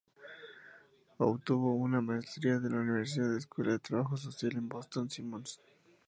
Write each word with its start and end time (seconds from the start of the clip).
Obtuvo 1.19 1.75
una 1.75 2.01
Maestría 2.01 2.57
de 2.57 2.71
la 2.71 2.77
Universidad 2.79 3.37
Escuela 3.37 3.73
de 3.73 3.77
Trabajo 3.77 4.17
Social 4.17 4.53
en 4.55 4.67
Boston 4.67 5.07
Simmons. 5.11 5.61